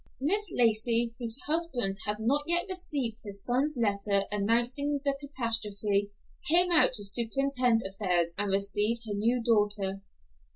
[0.19, 0.47] Mrs.
[0.53, 6.11] Lacey, whose husband had not yet received his son's letter announcing the catastrophe,
[6.49, 10.01] came out to superintend affairs and receive her new daughter.